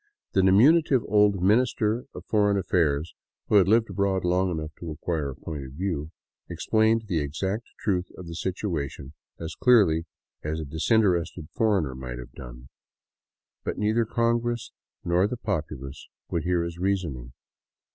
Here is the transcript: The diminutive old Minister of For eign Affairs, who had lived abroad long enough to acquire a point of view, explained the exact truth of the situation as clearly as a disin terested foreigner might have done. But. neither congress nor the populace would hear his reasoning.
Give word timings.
The 0.31 0.41
diminutive 0.41 1.03
old 1.07 1.43
Minister 1.43 2.05
of 2.15 2.25
For 2.25 2.51
eign 2.51 2.57
Affairs, 2.57 3.13
who 3.49 3.57
had 3.57 3.67
lived 3.67 3.87
abroad 3.91 4.25
long 4.25 4.49
enough 4.49 4.71
to 4.79 4.89
acquire 4.89 5.29
a 5.29 5.35
point 5.35 5.63
of 5.63 5.73
view, 5.73 6.09
explained 6.49 7.03
the 7.05 7.19
exact 7.19 7.65
truth 7.81 8.07
of 8.17 8.25
the 8.25 8.33
situation 8.33 9.13
as 9.39 9.53
clearly 9.53 10.07
as 10.43 10.59
a 10.59 10.65
disin 10.65 11.03
terested 11.03 11.49
foreigner 11.53 11.93
might 11.93 12.17
have 12.17 12.31
done. 12.31 12.69
But. 13.63 13.77
neither 13.77 14.05
congress 14.05 14.71
nor 15.05 15.27
the 15.27 15.37
populace 15.37 16.07
would 16.31 16.45
hear 16.45 16.63
his 16.63 16.79
reasoning. 16.79 17.33